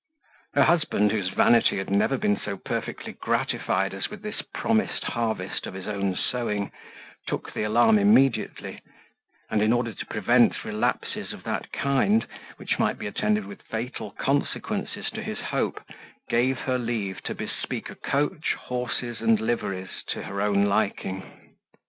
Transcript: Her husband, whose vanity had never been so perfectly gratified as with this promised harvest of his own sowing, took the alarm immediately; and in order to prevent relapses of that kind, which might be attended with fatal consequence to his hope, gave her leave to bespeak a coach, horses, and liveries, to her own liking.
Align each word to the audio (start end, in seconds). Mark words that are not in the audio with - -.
Her 0.55 0.63
husband, 0.63 1.11
whose 1.11 1.29
vanity 1.29 1.77
had 1.77 1.91
never 1.91 2.17
been 2.17 2.35
so 2.35 2.57
perfectly 2.57 3.13
gratified 3.13 3.93
as 3.93 4.09
with 4.09 4.23
this 4.23 4.41
promised 4.51 5.03
harvest 5.03 5.67
of 5.67 5.75
his 5.75 5.87
own 5.87 6.15
sowing, 6.15 6.71
took 7.27 7.53
the 7.53 7.61
alarm 7.61 7.99
immediately; 7.99 8.81
and 9.51 9.61
in 9.61 9.71
order 9.71 9.93
to 9.93 10.05
prevent 10.07 10.65
relapses 10.65 11.33
of 11.33 11.43
that 11.43 11.71
kind, 11.71 12.25
which 12.57 12.79
might 12.79 12.97
be 12.97 13.05
attended 13.05 13.45
with 13.45 13.61
fatal 13.61 14.09
consequence 14.09 14.91
to 14.93 15.21
his 15.21 15.37
hope, 15.39 15.79
gave 16.29 16.57
her 16.61 16.79
leave 16.79 17.21
to 17.25 17.35
bespeak 17.35 17.91
a 17.91 17.95
coach, 17.95 18.55
horses, 18.55 19.21
and 19.21 19.39
liveries, 19.39 20.01
to 20.07 20.23
her 20.23 20.41
own 20.41 20.65
liking. 20.65 21.51